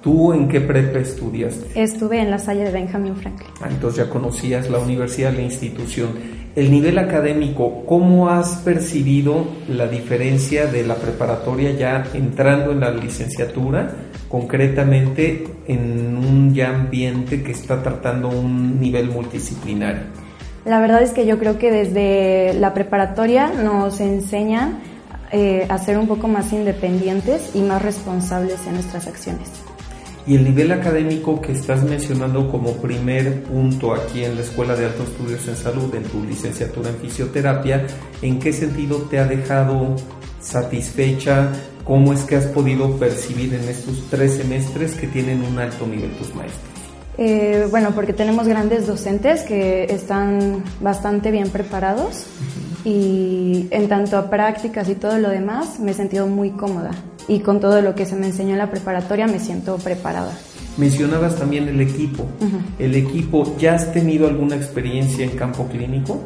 ¿Tú 0.02 0.34
en 0.34 0.48
qué 0.48 0.60
prepa 0.60 0.98
estudiaste? 0.98 1.82
Estuve 1.82 2.20
en 2.20 2.30
la 2.30 2.38
Salle 2.38 2.64
de 2.64 2.70
Benjamin 2.70 3.16
Franklin. 3.16 3.48
Ah, 3.62 3.68
entonces 3.70 4.04
ya 4.04 4.10
conocías 4.10 4.68
la 4.68 4.78
universidad, 4.78 5.32
la 5.32 5.40
institución. 5.40 6.10
El 6.54 6.70
nivel 6.70 6.98
académico, 6.98 7.84
¿cómo 7.86 8.28
has 8.28 8.56
percibido 8.56 9.46
la 9.66 9.88
diferencia 9.88 10.66
de 10.66 10.86
la 10.86 10.96
preparatoria 10.96 11.70
ya 11.72 12.04
entrando 12.12 12.72
en 12.72 12.80
la 12.80 12.90
licenciatura, 12.90 13.92
concretamente 14.28 15.46
en 15.66 16.16
un 16.18 16.54
ya 16.54 16.68
ambiente 16.68 17.42
que 17.42 17.52
está 17.52 17.82
tratando 17.82 18.28
un 18.28 18.78
nivel 18.78 19.08
multidisciplinario? 19.08 20.02
La 20.66 20.80
verdad 20.80 21.02
es 21.02 21.12
que 21.12 21.24
yo 21.26 21.38
creo 21.38 21.58
que 21.58 21.70
desde 21.70 22.52
la 22.60 22.74
preparatoria 22.74 23.48
nos 23.48 24.00
enseñan 24.00 24.80
eh, 25.36 25.66
a 25.68 25.78
ser 25.78 25.98
un 25.98 26.06
poco 26.06 26.28
más 26.28 26.52
independientes 26.52 27.56
y 27.56 27.60
más 27.60 27.82
responsables 27.82 28.64
en 28.68 28.74
nuestras 28.74 29.08
acciones. 29.08 29.48
Y 30.28 30.36
el 30.36 30.44
nivel 30.44 30.70
académico 30.70 31.40
que 31.40 31.50
estás 31.50 31.82
mencionando 31.82 32.48
como 32.52 32.74
primer 32.74 33.42
punto 33.42 33.92
aquí 33.92 34.22
en 34.22 34.36
la 34.36 34.42
Escuela 34.42 34.76
de 34.76 34.86
Altos 34.86 35.08
Estudios 35.08 35.48
en 35.48 35.56
Salud, 35.56 35.92
en 35.92 36.04
tu 36.04 36.22
licenciatura 36.22 36.90
en 36.90 36.98
fisioterapia, 36.98 37.84
¿en 38.22 38.38
qué 38.38 38.52
sentido 38.52 38.98
te 39.10 39.18
ha 39.18 39.24
dejado 39.24 39.96
satisfecha? 40.40 41.50
¿Cómo 41.82 42.12
es 42.12 42.20
que 42.20 42.36
has 42.36 42.46
podido 42.46 42.96
percibir 42.96 43.54
en 43.54 43.68
estos 43.68 44.04
tres 44.10 44.34
semestres 44.34 44.94
que 44.94 45.08
tienen 45.08 45.42
un 45.42 45.58
alto 45.58 45.84
nivel 45.84 46.12
tus 46.12 46.32
maestros? 46.32 46.62
Eh, 47.18 47.66
bueno, 47.72 47.90
porque 47.92 48.12
tenemos 48.12 48.46
grandes 48.46 48.86
docentes 48.86 49.42
que 49.42 49.86
están 49.92 50.62
bastante 50.80 51.32
bien 51.32 51.50
preparados 51.50 52.28
y 52.84 53.66
en 53.70 53.88
tanto 53.88 54.18
a 54.18 54.28
prácticas 54.30 54.88
y 54.88 54.94
todo 54.94 55.18
lo 55.18 55.30
demás 55.30 55.80
me 55.80 55.92
he 55.92 55.94
sentido 55.94 56.26
muy 56.26 56.50
cómoda 56.50 56.90
y 57.28 57.40
con 57.40 57.60
todo 57.60 57.80
lo 57.80 57.94
que 57.94 58.04
se 58.04 58.14
me 58.16 58.26
enseñó 58.26 58.52
en 58.52 58.58
la 58.58 58.70
preparatoria 58.70 59.26
me 59.26 59.38
siento 59.38 59.76
preparada. 59.78 60.32
Mencionabas 60.76 61.36
también 61.36 61.68
el 61.68 61.80
equipo. 61.80 62.26
¿El 62.78 62.94
equipo 62.96 63.56
ya 63.58 63.74
has 63.74 63.92
tenido 63.92 64.26
alguna 64.26 64.56
experiencia 64.56 65.24
en 65.24 65.30
campo 65.30 65.66
clínico? 65.68 66.20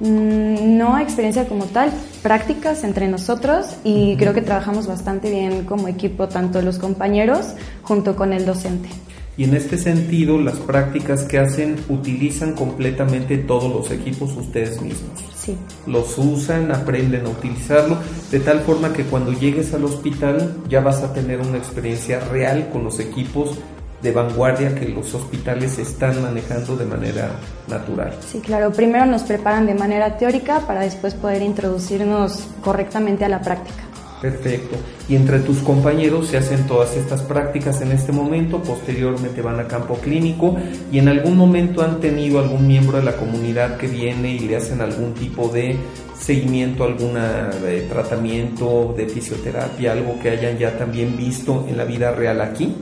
Mm, 0.00 0.78
no 0.78 0.98
experiencia 0.98 1.46
como 1.46 1.64
tal, 1.64 1.90
prácticas 2.22 2.84
entre 2.84 3.08
nosotros 3.08 3.76
y 3.84 4.16
creo 4.16 4.32
que 4.32 4.42
trabajamos 4.42 4.86
bastante 4.86 5.30
bien 5.30 5.64
como 5.64 5.88
equipo, 5.88 6.28
tanto 6.28 6.62
los 6.62 6.78
compañeros 6.78 7.54
junto 7.82 8.16
con 8.16 8.32
el 8.32 8.46
docente. 8.46 8.88
Y 9.36 9.44
en 9.44 9.54
este 9.54 9.76
sentido, 9.76 10.40
las 10.40 10.56
prácticas 10.56 11.22
que 11.22 11.38
hacen 11.38 11.76
utilizan 11.88 12.54
completamente 12.54 13.38
todos 13.38 13.72
los 13.72 13.90
equipos 13.90 14.36
ustedes 14.36 14.80
mismos. 14.80 15.27
Sí. 15.48 15.56
Los 15.86 16.18
usan, 16.18 16.70
aprenden 16.70 17.24
a 17.24 17.30
utilizarlo, 17.30 17.96
de 18.30 18.40
tal 18.40 18.60
forma 18.60 18.92
que 18.92 19.04
cuando 19.04 19.32
llegues 19.32 19.72
al 19.72 19.84
hospital 19.84 20.58
ya 20.68 20.82
vas 20.82 21.02
a 21.02 21.14
tener 21.14 21.40
una 21.40 21.56
experiencia 21.56 22.20
real 22.20 22.68
con 22.70 22.84
los 22.84 23.00
equipos 23.00 23.58
de 24.02 24.12
vanguardia 24.12 24.74
que 24.74 24.86
los 24.90 25.14
hospitales 25.14 25.78
están 25.78 26.20
manejando 26.20 26.76
de 26.76 26.84
manera 26.84 27.30
natural. 27.66 28.12
Sí, 28.30 28.40
claro. 28.40 28.70
Primero 28.72 29.06
nos 29.06 29.22
preparan 29.22 29.64
de 29.64 29.74
manera 29.74 30.18
teórica 30.18 30.60
para 30.66 30.82
después 30.82 31.14
poder 31.14 31.40
introducirnos 31.40 32.46
correctamente 32.62 33.24
a 33.24 33.30
la 33.30 33.40
práctica. 33.40 33.87
Perfecto. 34.20 34.76
Y 35.08 35.16
entre 35.16 35.40
tus 35.40 35.58
compañeros 35.58 36.28
se 36.28 36.38
hacen 36.38 36.66
todas 36.66 36.96
estas 36.96 37.22
prácticas 37.22 37.80
en 37.80 37.92
este 37.92 38.12
momento, 38.12 38.62
posteriormente 38.62 39.42
van 39.42 39.60
a 39.60 39.68
campo 39.68 39.94
clínico 39.94 40.56
y 40.90 40.98
en 40.98 41.08
algún 41.08 41.36
momento 41.36 41.82
han 41.82 42.00
tenido 42.00 42.40
algún 42.40 42.66
miembro 42.66 42.98
de 42.98 43.04
la 43.04 43.16
comunidad 43.16 43.76
que 43.76 43.86
viene 43.86 44.32
y 44.32 44.40
le 44.40 44.56
hacen 44.56 44.80
algún 44.80 45.14
tipo 45.14 45.48
de 45.48 45.76
seguimiento, 46.18 46.84
algún 46.84 47.14
eh, 47.16 47.86
tratamiento 47.88 48.94
de 48.96 49.06
fisioterapia, 49.06 49.92
algo 49.92 50.18
que 50.20 50.30
hayan 50.30 50.58
ya 50.58 50.76
también 50.76 51.16
visto 51.16 51.64
en 51.68 51.76
la 51.76 51.84
vida 51.84 52.10
real 52.12 52.40
aquí. 52.40 52.74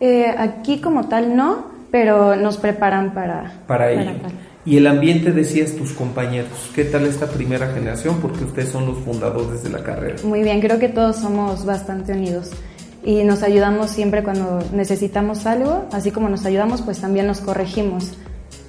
Eh, 0.00 0.26
aquí 0.36 0.80
como 0.80 1.08
tal 1.08 1.36
no, 1.36 1.66
pero 1.90 2.36
nos 2.36 2.58
preparan 2.58 3.14
para, 3.14 3.62
para, 3.66 3.90
ello. 3.92 4.10
Y 4.66 4.76
el 4.78 4.86
ambiente, 4.88 5.30
decías 5.30 5.76
tus 5.76 5.92
compañeros, 5.92 6.50
¿qué 6.74 6.84
tal 6.84 7.06
esta 7.06 7.28
primera 7.28 7.72
generación? 7.72 8.18
Porque 8.20 8.42
ustedes 8.42 8.70
son 8.70 8.86
los 8.86 8.98
fundadores 8.98 9.62
de 9.62 9.70
la 9.70 9.84
carrera. 9.84 10.16
Muy 10.24 10.42
bien, 10.42 10.60
creo 10.60 10.80
que 10.80 10.88
todos 10.88 11.16
somos 11.16 11.64
bastante 11.64 12.12
unidos 12.12 12.50
y 13.04 13.22
nos 13.22 13.44
ayudamos 13.44 13.90
siempre 13.92 14.24
cuando 14.24 14.58
necesitamos 14.72 15.46
algo, 15.46 15.86
así 15.92 16.10
como 16.10 16.28
nos 16.28 16.44
ayudamos, 16.44 16.82
pues 16.82 17.00
también 17.00 17.28
nos 17.28 17.40
corregimos 17.40 18.14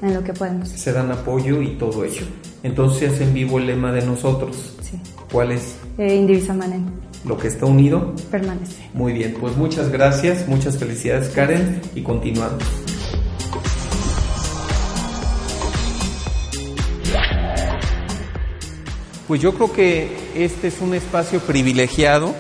en 0.04 0.14
lo 0.14 0.24
que 0.24 0.34
podemos. 0.34 0.70
Se 0.70 0.94
dan 0.94 1.12
apoyo 1.12 1.64
y 1.64 1.70
todo 1.80 2.06
ello. 2.06 2.28
Entonces 2.62 3.20
en 3.20 3.34
vivo 3.34 3.58
el 3.58 3.66
lema 3.66 3.92
de 3.92 4.06
nosotros. 4.06 4.76
Sí. 4.84 5.00
¿Cuál 5.32 5.54
es? 5.54 5.78
Eh, 5.98 6.16
Indivisa 6.16 6.54
Manen. 6.54 6.86
Lo 7.26 7.36
que 7.40 7.48
está 7.48 7.66
unido 7.66 8.14
permanece. 8.30 8.88
Muy 8.94 9.14
bien, 9.14 9.36
pues 9.40 9.58
muchas 9.58 9.92
gracias, 9.92 10.48
muchas 10.48 10.78
felicidades 10.78 11.30
Karen 11.30 11.82
y 11.96 12.04
continuamos. 12.04 12.64
Pues 19.28 19.42
yo 19.42 19.54
creo 19.54 19.74
que 19.74 20.10
este 20.36 20.70
es 20.70 20.80
un 20.80 20.94
espacio 20.94 21.42
privilegiado. 21.42 22.34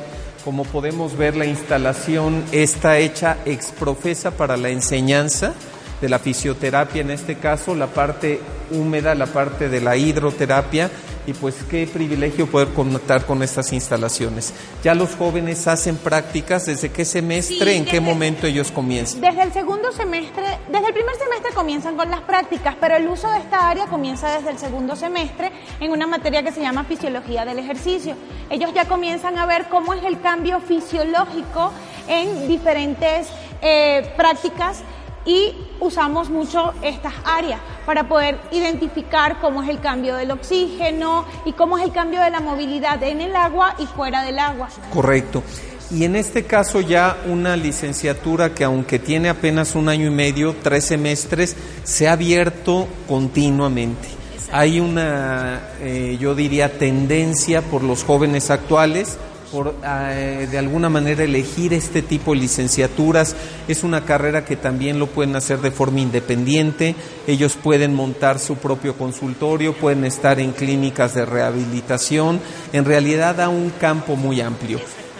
Como 0.46 0.63
podemos 0.63 1.17
ver, 1.17 1.36
la 1.36 1.46
instalación 1.46 2.46
está 2.53 2.98
hecha 3.00 3.38
exprofesa 3.46 4.32
para 4.32 4.56
la 4.56 4.70
enseñanza 4.70 5.53
de 6.00 6.08
la 6.08 6.20
fisioterapia, 6.20 7.01
en 7.01 7.12
este 7.12 7.36
caso, 7.36 7.75
la 7.75 7.88
parte 7.88 8.39
húmeda, 8.72 9.15
la 9.15 9.25
parte 9.25 9.67
de 9.67 9.82
la 9.82 9.98
hidroterapia 9.98 10.89
y 11.27 11.34
pues 11.34 11.55
qué 11.69 11.86
privilegio 11.86 12.48
poder 12.48 12.69
contar 12.69 13.25
con 13.25 13.43
estas 13.43 13.74
instalaciones. 13.74 14.53
Ya 14.81 14.96
los 14.96 15.13
jóvenes 15.15 15.67
hacen 15.67 15.98
prácticas, 15.98 16.65
¿desde 16.65 16.89
qué 16.89 17.03
semestre, 17.03 17.75
en 17.75 17.86
qué 17.86 18.00
momento 18.00 18.48
ellos 18.48 18.72
comienzan? 18.72 19.19
Desde 19.19 19.43
el 19.43 19.51
segundo 19.51 19.91
semestre, 19.91 20.43
desde 20.72 20.88
el 20.88 20.93
primer 20.93 21.15
semestre 21.17 21.51
comienzan 21.53 21.98
con 21.98 22.10
las 22.10 22.22
prácticas, 22.22 22.75
pero 22.79 22.96
el 22.96 23.07
uso 23.10 23.29
de 23.29 23.39
esta 23.39 23.69
área 23.69 23.88
comienza 23.88 24.34
desde 24.38 24.51
el 24.51 24.57
segundo 24.57 24.96
semestre 24.96 25.51
en 25.81 25.91
una 25.91 26.07
materia 26.07 26.41
que 26.43 26.53
se 26.53 26.62
llama 26.62 26.86
fisiología 26.86 27.43
del 27.43 27.60
ejercicio. 27.60 28.15
Ellos 28.50 28.74
ya 28.74 28.86
comienzan 28.86 29.38
a 29.38 29.46
ver 29.46 29.65
cómo 29.67 29.93
es 29.93 30.03
el 30.05 30.22
cambio 30.22 30.62
fisiológico 30.62 31.74
en 32.07 32.48
diferentes 32.48 33.27
eh, 33.62 34.13
prácticas 34.15 34.81
y 35.25 35.53
usamos 35.79 36.29
mucho 36.29 36.74
estas 36.81 37.13
áreas 37.24 37.60
para 37.86 38.07
poder 38.07 38.39
identificar 38.51 39.39
cómo 39.39 39.63
es 39.63 39.69
el 39.69 39.79
cambio 39.79 40.15
del 40.15 40.31
oxígeno 40.31 41.25
y 41.46 41.53
cómo 41.53 41.77
es 41.77 41.86
el 41.86 41.91
cambio 41.91 42.22
de 42.22 42.29
la 42.29 42.39
movilidad 42.39 43.01
en 43.03 43.22
el 43.22 43.36
agua 43.36 43.75
y 43.79 43.86
fuera 43.86 44.24
del 44.24 44.39
agua. 44.39 44.69
Correcto. 44.93 45.43
Y 45.89 46.03
en 46.03 46.17
este 46.17 46.43
caso 46.43 46.81
ya 46.81 47.17
una 47.27 47.55
licenciatura 47.55 48.53
que 48.53 48.65
aunque 48.65 49.00
tiene 49.00 49.29
apenas 49.29 49.74
un 49.75 49.88
año 49.88 50.07
y 50.07 50.10
medio, 50.10 50.55
tres 50.62 50.86
semestres, 50.86 51.55
se 51.84 52.10
ha 52.10 52.13
abierto 52.13 52.88
continuamente. 53.07 54.10
Hay 54.51 54.79
una, 54.79 55.69
eh, 55.79 56.17
yo 56.19 56.36
diría, 56.36 56.77
tendencia 56.77 57.62
por 57.62 57.84
los 57.84 58.03
jóvenes 58.03 58.50
actuales 58.50 59.17
por 59.51 59.75
eh, 59.83 60.47
de 60.49 60.57
alguna 60.57 60.89
manera 60.89 61.23
elegir 61.23 61.73
este 61.73 62.01
tipo 62.01 62.33
de 62.33 62.41
licenciaturas. 62.41 63.35
Es 63.67 63.83
una 63.83 64.05
carrera 64.05 64.45
que 64.45 64.55
también 64.55 64.99
lo 64.99 65.07
pueden 65.07 65.35
hacer 65.35 65.59
de 65.59 65.71
forma 65.71 65.99
independiente. 65.99 66.95
Ellos 67.27 67.57
pueden 67.61 67.93
montar 67.93 68.39
su 68.39 68.55
propio 68.55 68.95
consultorio, 68.97 69.73
pueden 69.73 70.05
estar 70.05 70.39
en 70.39 70.51
clínicas 70.51 71.13
de 71.13 71.25
rehabilitación. 71.25 72.39
En 72.73 72.85
realidad 72.85 73.35
da 73.35 73.49
un 73.49 73.69
campo 73.69 74.15
muy 74.15 74.41
amplio. 74.41 74.79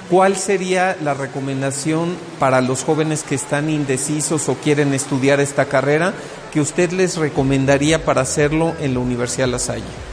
¿Cuál 0.10 0.38
sería 0.38 0.96
la 1.04 1.14
recomendación 1.14 2.16
para 2.40 2.62
los 2.62 2.86
jóvenes 2.86 3.24
que 3.24 3.36
están 3.36 3.70
indecisos 3.70 4.48
o 4.48 4.56
quieren 4.56 4.94
estudiar 4.94 5.42
esta 5.42 5.66
carrera 5.66 6.14
que 6.54 6.62
usted 6.62 6.92
les 6.92 7.18
recomendaría 7.18 8.06
para 8.06 8.22
hacerlo 8.22 8.74
en 8.80 8.94
la 8.94 9.02
Universidad 9.02 9.50
La 9.50 9.60
Salle? 9.60 10.07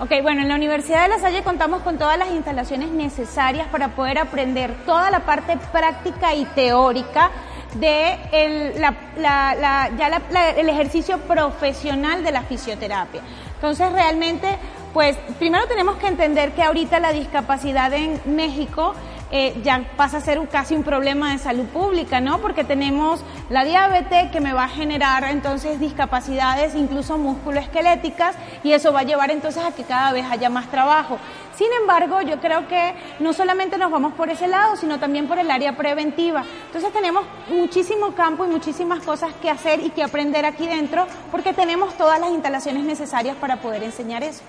Ok, 0.00 0.12
bueno, 0.22 0.42
en 0.42 0.48
la 0.48 0.54
Universidad 0.54 1.02
de 1.02 1.08
La 1.08 1.18
Salle 1.18 1.42
contamos 1.42 1.82
con 1.82 1.98
todas 1.98 2.16
las 2.16 2.30
instalaciones 2.30 2.90
necesarias 2.90 3.66
para 3.66 3.96
poder 3.96 4.18
aprender 4.18 4.72
toda 4.86 5.10
la 5.10 5.26
parte 5.26 5.58
práctica 5.72 6.36
y 6.36 6.44
teórica 6.44 7.32
de 7.74 8.16
el, 8.30 8.74
ya 9.20 10.22
el 10.56 10.68
ejercicio 10.68 11.18
profesional 11.18 12.22
de 12.22 12.30
la 12.30 12.42
fisioterapia. 12.42 13.22
Entonces, 13.56 13.90
realmente, 13.90 14.46
pues 14.94 15.16
primero 15.40 15.66
tenemos 15.66 15.96
que 15.96 16.06
entender 16.06 16.52
que 16.52 16.62
ahorita 16.62 17.00
la 17.00 17.12
discapacidad 17.12 17.92
en 17.92 18.20
México 18.24 18.94
eh, 19.30 19.60
ya 19.62 19.84
pasa 19.96 20.18
a 20.18 20.20
ser 20.20 20.38
casi 20.48 20.74
un 20.74 20.82
problema 20.82 21.32
de 21.32 21.38
salud 21.38 21.66
pública, 21.66 22.20
¿no? 22.20 22.38
Porque 22.38 22.64
tenemos 22.64 23.20
la 23.50 23.64
diabetes 23.64 24.30
que 24.30 24.40
me 24.40 24.52
va 24.52 24.64
a 24.64 24.68
generar 24.68 25.24
entonces 25.24 25.78
discapacidades, 25.80 26.74
incluso 26.74 27.18
musculoesqueléticas, 27.18 28.36
y 28.64 28.72
eso 28.72 28.92
va 28.92 29.00
a 29.00 29.04
llevar 29.04 29.30
entonces 29.30 29.62
a 29.64 29.72
que 29.72 29.84
cada 29.84 30.12
vez 30.12 30.26
haya 30.30 30.48
más 30.48 30.70
trabajo. 30.70 31.18
Sin 31.58 31.72
embargo, 31.72 32.22
yo 32.22 32.38
creo 32.38 32.68
que 32.68 32.94
no 33.18 33.32
solamente 33.32 33.78
nos 33.78 33.90
vamos 33.90 34.12
por 34.12 34.30
ese 34.30 34.46
lado, 34.46 34.76
sino 34.76 35.00
también 35.00 35.26
por 35.26 35.40
el 35.40 35.50
área 35.50 35.76
preventiva. 35.76 36.44
Entonces 36.66 36.92
tenemos 36.92 37.24
muchísimo 37.48 38.14
campo 38.14 38.44
y 38.44 38.48
muchísimas 38.48 39.02
cosas 39.02 39.32
que 39.42 39.50
hacer 39.50 39.80
y 39.80 39.90
que 39.90 40.04
aprender 40.04 40.46
aquí 40.46 40.68
dentro, 40.68 41.08
porque 41.32 41.52
tenemos 41.52 41.98
todas 41.98 42.20
las 42.20 42.30
instalaciones 42.30 42.84
necesarias 42.84 43.36
para 43.40 43.60
poder 43.60 43.82
enseñar 43.82 44.22
eso. 44.22 44.42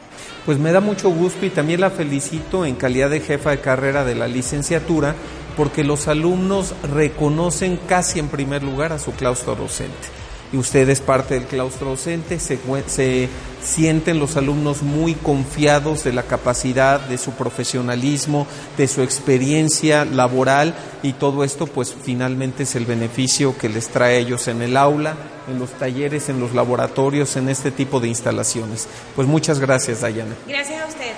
Pues 0.45 0.59
me 0.59 0.71
da 0.71 0.81
mucho 0.81 1.09
gusto 1.09 1.47
y 1.47 1.49
también 1.49 1.81
la 1.81 1.89
felicito 1.89 2.63
en 2.63 2.75
calidad 2.75 3.09
de 3.09 3.21
jefa 3.21 3.49
de 3.49 3.59
carrera 3.59 4.05
de 4.05 4.13
la 4.13 4.27
licenciatura, 4.27 5.15
porque 5.57 5.83
los 5.83 6.07
alumnos 6.07 6.75
reconocen 6.93 7.79
casi 7.87 8.19
en 8.19 8.27
primer 8.27 8.61
lugar 8.61 8.93
a 8.93 8.99
su 8.99 9.13
claustro 9.13 9.55
docente 9.55 10.28
y 10.51 10.57
usted 10.57 10.89
es 10.89 11.01
parte 11.01 11.35
del 11.35 11.45
claustro 11.45 11.89
docente, 11.89 12.39
se, 12.39 12.59
se, 12.87 13.29
sienten 13.61 14.19
los 14.19 14.35
alumnos 14.37 14.81
muy 14.81 15.13
confiados 15.13 16.03
de 16.03 16.13
la 16.13 16.23
capacidad, 16.23 16.99
de 17.01 17.17
su 17.17 17.31
profesionalismo, 17.33 18.47
de 18.77 18.87
su 18.87 19.01
experiencia 19.01 20.05
laboral 20.05 20.73
y 21.03 21.13
todo 21.13 21.43
esto 21.43 21.67
pues 21.67 21.95
finalmente 22.03 22.63
es 22.63 22.75
el 22.75 22.85
beneficio 22.85 23.57
que 23.57 23.69
les 23.69 23.89
trae 23.89 24.15
a 24.15 24.19
ellos 24.19 24.47
en 24.47 24.61
el 24.61 24.77
aula, 24.77 25.15
en 25.49 25.59
los 25.59 25.71
talleres, 25.71 26.29
en 26.29 26.39
los 26.39 26.53
laboratorios, 26.53 27.35
en 27.35 27.49
este 27.49 27.71
tipo 27.71 27.99
de 27.99 28.07
instalaciones. 28.07 28.87
Pues 29.15 29.27
muchas 29.27 29.59
gracias, 29.59 30.01
Dayana. 30.01 30.35
Gracias 30.47 30.81
a 30.81 30.87
usted. 30.87 31.13